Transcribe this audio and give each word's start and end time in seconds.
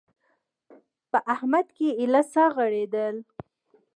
په 1.11 1.19
احمد 1.33 1.67
کې 1.77 1.87
ايله 2.01 2.21
سا 2.33 2.45
غړېده. 2.55 3.05